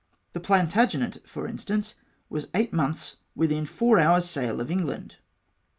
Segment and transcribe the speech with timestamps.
[0.33, 1.93] The Plantagenet, for instance,
[2.27, 5.17] was eight months within four hours' sail of England.